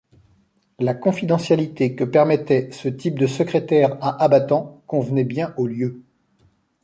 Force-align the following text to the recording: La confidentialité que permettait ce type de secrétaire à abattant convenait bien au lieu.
La 0.79 0.95
confidentialité 0.95 1.93
que 1.95 2.03
permettait 2.03 2.71
ce 2.71 2.87
type 2.87 3.19
de 3.19 3.27
secrétaire 3.27 3.97
à 4.03 4.23
abattant 4.23 4.81
convenait 4.87 5.23
bien 5.25 5.53
au 5.57 5.67
lieu. 5.67 6.01